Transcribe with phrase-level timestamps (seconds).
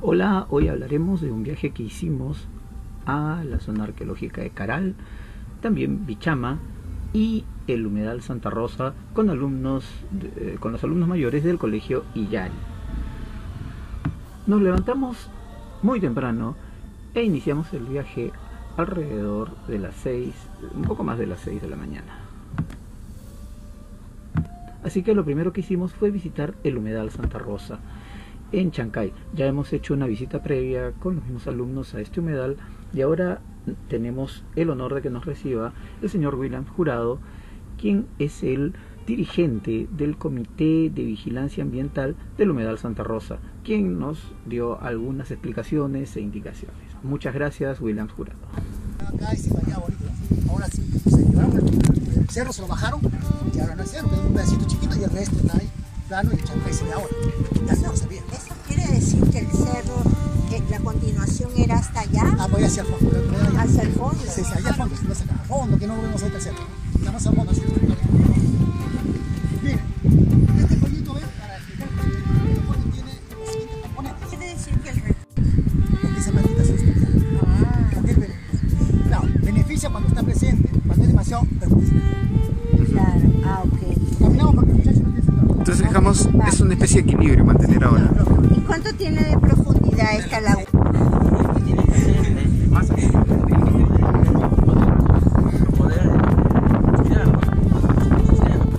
[0.00, 2.46] Hola, hoy hablaremos de un viaje que hicimos
[3.04, 4.94] a la zona arqueológica de Caral,
[5.60, 6.60] también Bichama
[7.12, 9.84] y el humedal Santa Rosa con alumnos
[10.36, 12.54] eh, con los alumnos mayores del colegio Iyari.
[14.46, 15.30] Nos levantamos
[15.82, 16.54] muy temprano
[17.12, 18.30] e iniciamos el viaje
[18.76, 20.32] alrededor de las 6,
[20.76, 22.20] un poco más de las 6 de la mañana.
[24.84, 27.80] Así que lo primero que hicimos fue visitar el humedal Santa Rosa
[28.52, 29.12] en Chancay.
[29.34, 32.56] Ya hemos hecho una visita previa con los mismos alumnos a este humedal
[32.92, 33.40] y ahora
[33.88, 37.18] tenemos el honor de que nos reciba el señor William Jurado,
[37.78, 38.74] quien es el
[39.06, 46.14] dirigente del Comité de Vigilancia Ambiental del Humedal Santa Rosa, quien nos dio algunas explicaciones
[46.16, 46.76] e indicaciones.
[47.02, 48.38] Muchas gracias, William Jurado.
[50.50, 53.00] Ahora sí, se llevaron el, cerro, se lo bajaron
[53.54, 55.70] y ahora no es cerro, es un pedacito chiquito y el resto está ahí
[56.08, 57.14] plano y el chancay se ve ahora.
[57.66, 58.22] Ya se sabía.
[59.68, 60.02] El cerro,
[60.52, 62.36] eh, la continuación era hasta allá.
[62.38, 63.10] Ah, voy hacia el fondo.
[63.58, 64.24] Hacia el fondo.
[64.24, 66.58] Sí, sí, allá al fondo, no a fondo, que no lo vemos ahí el cerro.
[67.02, 67.62] Ya más al fondo, así.
[67.62, 67.87] Miren,
[86.46, 88.10] es una especie de equilibrio mantener ahora.
[88.56, 90.66] ¿Y cuánto tiene de profundidad esta laguna?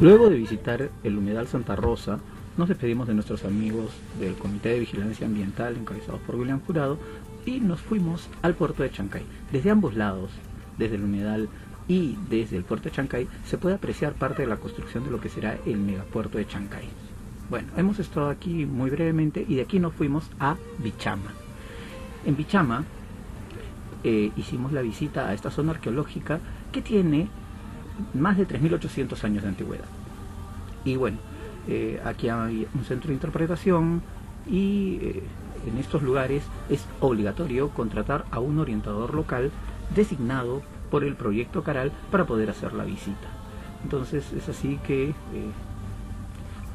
[0.00, 2.18] Luego de visitar el humedal Santa Rosa,
[2.56, 6.98] nos despedimos de nuestros amigos del Comité de Vigilancia Ambiental encabezados por William Jurado
[7.44, 9.22] y nos fuimos al puerto de Chancay.
[9.52, 10.30] Desde ambos lados,
[10.78, 11.48] desde el humedal
[11.88, 15.20] y desde el puerto de Chancay, se puede apreciar parte de la construcción de lo
[15.20, 16.88] que será el megapuerto de Chancay.
[17.48, 21.30] Bueno, hemos estado aquí muy brevemente y de aquí nos fuimos a Bichama.
[22.24, 22.84] En Bichama
[24.02, 26.40] eh, hicimos la visita a esta zona arqueológica
[26.72, 27.28] que tiene
[28.14, 29.84] más de 3.800 años de antigüedad.
[30.84, 31.18] Y bueno,
[31.68, 34.02] eh, aquí hay un centro de interpretación
[34.48, 35.22] y eh,
[35.68, 39.52] en estos lugares es obligatorio contratar a un orientador local
[39.94, 43.28] designado por el proyecto Caral para poder hacer la visita.
[43.84, 45.14] Entonces es así que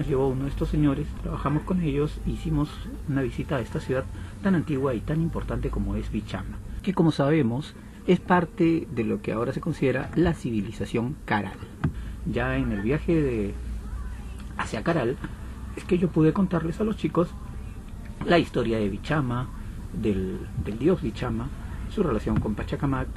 [0.00, 2.70] nos llevó uno de estos señores, trabajamos con ellos, hicimos
[3.06, 4.06] una visita a esta ciudad
[4.42, 7.74] tan antigua y tan importante como es Bichama, que como sabemos
[8.06, 11.58] es parte de lo que ahora se considera la civilización Caral.
[12.24, 13.54] Ya en el viaje de
[14.56, 15.18] hacia Caral
[15.76, 17.28] es que yo pude contarles a los chicos
[18.24, 19.50] la historia de Bichama,
[19.92, 21.50] del, del dios Bichama,
[21.90, 23.08] su relación con Pachacamac,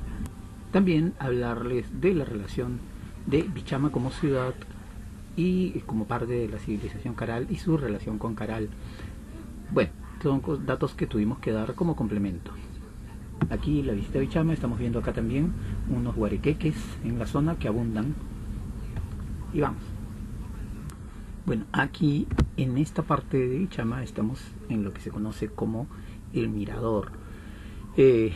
[0.74, 2.80] también hablarles de la relación
[3.26, 4.54] de Bichama como ciudad
[5.36, 8.70] y como parte de la civilización Caral y su relación con Caral.
[9.72, 12.52] Bueno, son datos que tuvimos que dar como complemento.
[13.50, 15.52] Aquí la visita a Bichama, estamos viendo acá también
[15.90, 18.16] unos guarequeques en la zona que abundan.
[19.54, 19.84] Y vamos.
[21.46, 25.88] Bueno, aquí en esta parte de Bichama estamos en lo que se conoce como
[26.34, 27.12] el mirador.
[27.98, 28.32] Eh,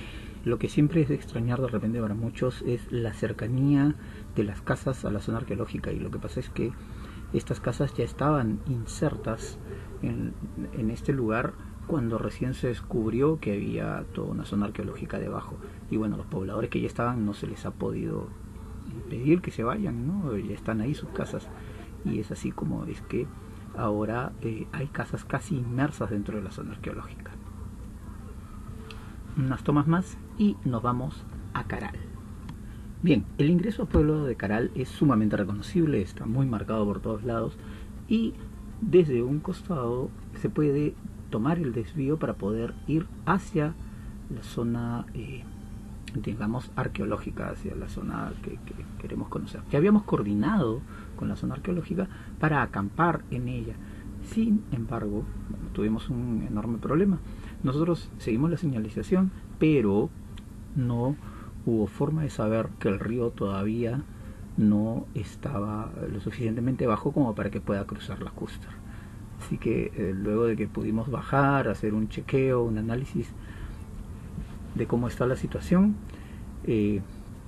[0.47, 3.96] lo que siempre es de extrañar de repente para muchos es la cercanía
[4.35, 5.91] de las casas a la zona arqueológica.
[5.91, 6.72] Y lo que pasa es que
[7.34, 9.59] estas casas ya estaban insertas
[10.02, 10.34] en,
[10.90, 11.53] este lugar
[11.86, 15.57] cuando recién se descubrió que había toda una zona arqueológica debajo.
[15.91, 18.30] Y bueno los pobladores que ya estaban no se les ha podido
[18.90, 21.50] impedir que se vayan no ya están ahí sus casas.
[22.06, 23.28] Y es así como es que
[23.75, 27.37] ahora eh, hay casas casi inmersas dentro de la zona arqueológica
[29.38, 31.96] unas tomas más y nos vamos a Caral.
[33.03, 37.24] Bien, el ingreso al pueblo de Caral es sumamente reconocible, está muy marcado por todos
[37.24, 37.58] lados
[38.08, 38.34] y
[38.81, 40.09] desde un costado
[40.42, 40.96] se puede
[41.30, 43.74] tomar el desvío para poder ir hacia
[44.34, 45.44] la zona, eh,
[46.16, 49.62] digamos, arqueológica, hacia la zona que, que queremos conocer.
[49.72, 50.81] Ya habíamos coordinado
[51.16, 52.08] con la zona arqueológica
[52.40, 53.75] para acampar en ella.
[54.24, 55.24] Sin embargo,
[55.74, 57.19] tuvimos un enorme problema.
[57.63, 60.09] Nosotros seguimos la señalización, pero
[60.75, 61.15] no
[61.65, 64.04] hubo forma de saber que el río todavía
[64.57, 68.69] no estaba lo suficientemente bajo como para que pueda cruzar la Custer.
[69.39, 73.30] Así que eh, luego de que pudimos bajar, hacer un chequeo, un análisis
[74.75, 75.95] de cómo está la situación,
[76.65, 77.01] eh,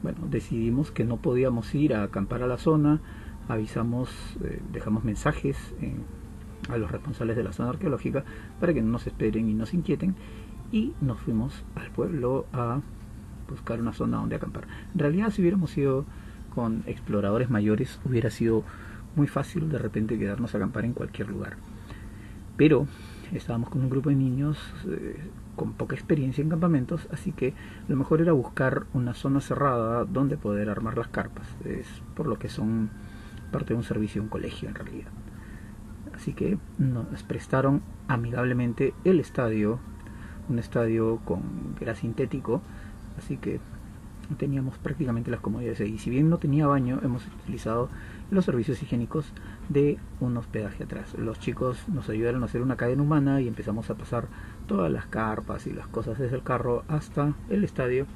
[0.03, 3.01] bueno, decidimos que no podíamos ir a acampar a la zona,
[3.47, 4.09] avisamos,
[4.44, 6.03] eh, dejamos mensajes en,
[6.67, 8.23] a los responsables de la zona arqueológica
[8.59, 10.15] para que no nos esperen y nos inquieten
[10.71, 12.81] y nos fuimos al pueblo a
[13.50, 14.67] buscar una zona donde acampar.
[14.94, 16.06] En realidad si hubiéramos ido
[16.53, 18.63] con exploradores mayores hubiera sido
[19.15, 21.57] muy fácil de repente quedarnos a acampar en cualquier lugar.
[22.57, 22.88] Pero
[23.31, 24.57] estábamos con un grupo de niños
[24.88, 25.17] eh,
[25.56, 27.53] con poca experiencia en campamentos, así que
[27.88, 31.47] lo mejor era buscar una zona cerrada donde poder armar las carpas.
[31.65, 32.89] Es por lo que son
[33.51, 35.09] parte de un servicio, un colegio en realidad.
[36.19, 39.80] Así que nos prestaron amigablemente el estadio,
[40.50, 41.42] un estadio con
[41.80, 42.62] era sintético,
[43.18, 43.62] así que
[44.38, 47.89] teníamos prácticamente las comodidades Y si bien no tenía baño, hemos utilizado
[48.31, 49.31] los servicios higiénicos
[49.69, 51.13] de un hospedaje atrás.
[51.18, 54.27] Los chicos nos ayudaron a hacer una cadena humana y empezamos a pasar
[54.68, 58.07] todas las carpas y las cosas desde el carro hasta el estadio.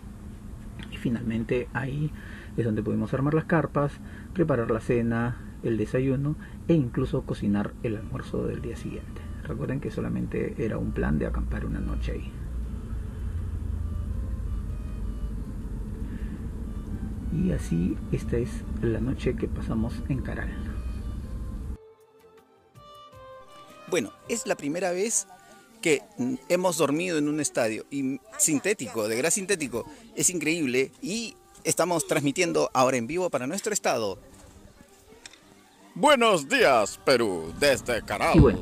[0.92, 2.12] Y finalmente ahí
[2.58, 3.94] es donde pudimos armar las carpas,
[4.34, 6.36] preparar la cena, el desayuno
[6.68, 9.21] e incluso cocinar el almuerzo del día siguiente.
[9.44, 12.31] Recuerden que solamente era un plan de acampar una noche ahí.
[17.33, 18.50] Y así esta es
[18.81, 20.51] la noche que pasamos en Caral.
[23.89, 25.27] Bueno, es la primera vez
[25.81, 26.01] que
[26.48, 29.86] hemos dormido en un estadio y sintético, de gras sintético.
[30.16, 34.19] Es increíble y estamos transmitiendo ahora en vivo para nuestro estado.
[35.95, 38.36] Buenos días, Perú, desde Caral.
[38.36, 38.60] Y bueno,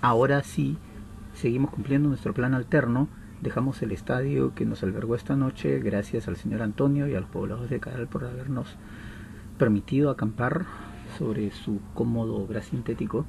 [0.00, 0.76] ahora sí
[1.32, 3.08] seguimos cumpliendo nuestro plan alterno
[3.44, 7.28] Dejamos el estadio que nos albergó esta noche gracias al señor Antonio y a los
[7.28, 8.76] pobladores de Caral por habernos
[9.58, 10.64] permitido acampar
[11.18, 13.26] sobre su cómodo gras sintético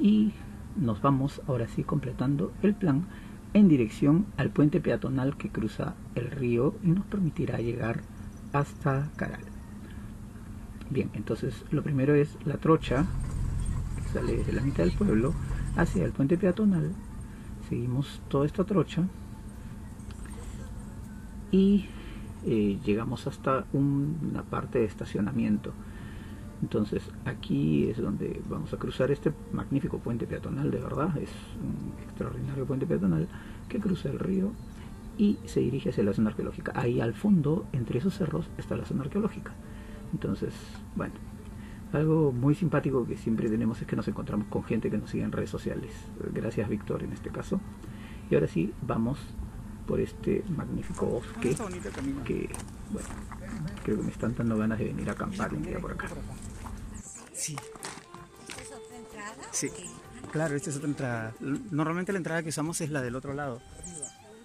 [0.00, 0.32] y
[0.76, 3.06] nos vamos ahora sí completando el plan
[3.52, 8.00] en dirección al puente peatonal que cruza el río y nos permitirá llegar
[8.54, 9.53] hasta Caral.
[10.90, 13.06] Bien, entonces lo primero es la trocha
[13.96, 15.34] que sale de la mitad del pueblo
[15.76, 16.92] hacia el puente peatonal.
[17.68, 19.08] Seguimos toda esta trocha
[21.50, 21.86] y
[22.44, 25.72] eh, llegamos hasta una parte de estacionamiento.
[26.62, 31.30] Entonces aquí es donde vamos a cruzar este magnífico puente peatonal, de verdad, es
[31.62, 33.28] un extraordinario puente peatonal
[33.68, 34.52] que cruza el río
[35.16, 36.72] y se dirige hacia la zona arqueológica.
[36.74, 39.52] Ahí al fondo, entre esos cerros, está la zona arqueológica.
[40.14, 40.54] Entonces,
[40.94, 41.14] bueno,
[41.92, 45.24] algo muy simpático que siempre tenemos es que nos encontramos con gente que nos sigue
[45.24, 45.92] en redes sociales.
[46.32, 47.60] Gracias Víctor en este caso.
[48.30, 49.18] Y ahora sí, vamos
[49.86, 51.56] por este magnífico bosque
[52.24, 52.48] que,
[52.90, 53.08] bueno,
[53.82, 56.08] creo que me están dando ganas de venir a acampar un día por acá.
[57.32, 57.56] Sí.
[58.48, 59.48] ¿Es otra entrada?
[59.50, 59.68] Sí.
[60.30, 61.34] Claro, esta es otra entrada.
[61.70, 63.60] Normalmente la entrada que usamos es la del otro lado.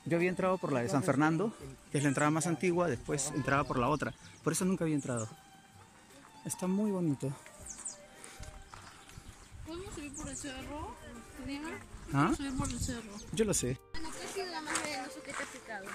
[0.06, 1.54] Yo había entrado por la de San Fernando,
[1.92, 4.14] que es la entrada más antigua, después entraba por la otra.
[4.44, 5.28] Por eso nunca había entrado.
[6.46, 7.32] Está muy bonito.
[9.66, 10.96] ¿Podemos subir por el cerro?
[12.14, 12.32] ¿Ah?
[12.36, 13.12] subir por el cerro?
[13.34, 13.80] Yo lo sé.
[13.94, 15.86] Bueno, ¿qué ha sido la más venenoso que te ha picado?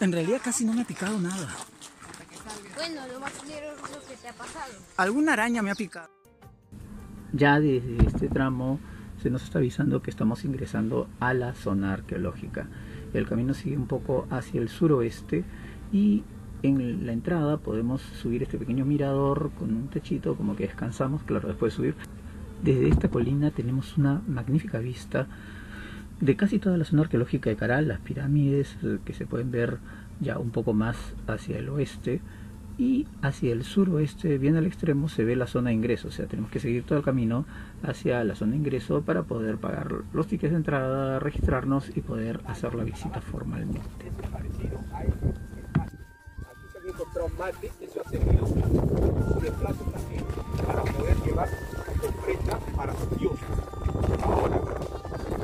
[0.00, 1.54] En realidad casi no me ha picado nada.
[2.76, 4.72] Bueno, lo más peligroso que te ha pasado.
[4.96, 6.08] Alguna araña me ha picado.
[7.32, 8.80] Ya desde este tramo
[9.22, 12.68] se nos está avisando que estamos ingresando a la zona arqueológica.
[13.12, 15.44] El camino sigue un poco hacia el suroeste
[15.92, 16.22] y
[16.62, 21.48] en la entrada podemos subir este pequeño mirador con un techito como que descansamos, claro,
[21.48, 21.94] después de subir.
[22.62, 25.26] Desde esta colina tenemos una magnífica vista
[26.20, 29.78] de casi toda la zona arqueológica de Caral, las pirámides eh, que se pueden ver
[30.20, 30.96] ya un poco más
[31.28, 32.20] hacia el oeste
[32.76, 36.26] y hacia el suroeste, bien al extremo, se ve la zona de ingreso, o sea,
[36.26, 37.44] tenemos que seguir todo el camino
[37.82, 42.40] hacia la zona de ingreso para poder pagar los tickets de entrada, registrarnos y poder
[42.46, 43.80] hacer la visita formalmente.
[47.18, 50.24] Se mate, eso ha servido de plato también
[50.64, 51.48] para poder llevar
[52.00, 53.48] ofrenda para sus dioses.
[54.22, 54.60] Ahora,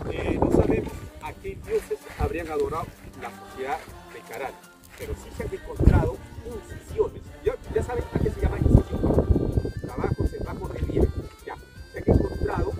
[0.09, 2.87] eh, no sabemos a qué dioses habrían adorado
[3.21, 3.79] la sociedad
[4.13, 4.53] de Caral,
[4.97, 6.17] pero sí se han encontrado
[6.47, 7.23] incisiones.
[7.45, 9.73] Ya, ya saben a qué se llama incisión.
[9.81, 11.09] Trabajos en bajo relieve.
[11.45, 11.57] Ya,
[11.93, 12.73] se han encontrado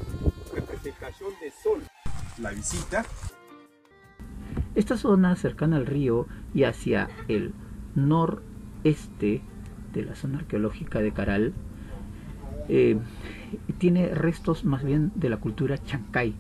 [0.55, 1.83] representación de sol.
[2.39, 3.05] La visita
[4.77, 7.55] Esta zona cercana al río y hacia el
[8.85, 9.41] noreste
[9.93, 11.55] de la zona arqueológica de Caral
[12.69, 12.99] eh,
[13.79, 16.35] tiene restos más bien de la cultura chancay.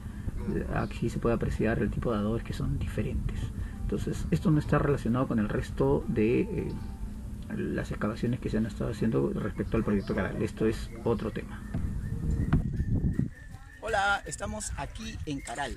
[0.74, 3.38] Aquí se puede apreciar el tipo de adobes que son diferentes.
[3.82, 6.68] Entonces, esto no está relacionado con el resto de eh,
[7.56, 10.42] las excavaciones que se han estado haciendo respecto al proyecto Caral.
[10.42, 11.62] Esto es otro tema.
[13.80, 15.76] Hola, estamos aquí en Caral.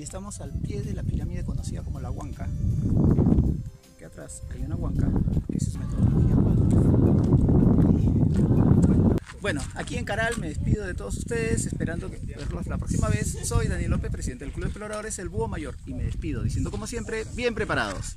[0.00, 2.48] Y estamos al pie de la pirámide conocida como la Huanca.
[3.94, 5.06] Aquí atrás hay una huanca,
[5.50, 6.36] esa es metodología.
[9.42, 13.40] Bueno, aquí en Caral me despido de todos ustedes, esperando verlos la próxima vez.
[13.44, 16.86] Soy Daniel López, presidente del Club Exploradores El Búho Mayor, y me despido diciendo como
[16.86, 18.16] siempre, bien preparados.